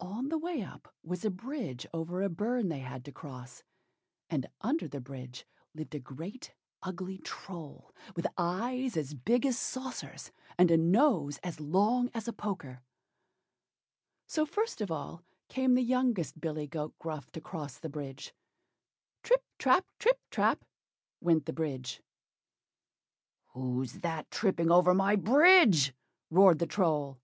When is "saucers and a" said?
9.56-10.76